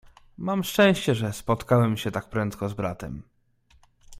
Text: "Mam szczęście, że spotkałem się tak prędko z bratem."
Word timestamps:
"Mam 0.37 0.63
szczęście, 0.63 1.15
że 1.15 1.33
spotkałem 1.33 1.97
się 1.97 2.11
tak 2.11 2.29
prędko 2.29 2.69
z 2.69 2.73
bratem." 2.73 3.23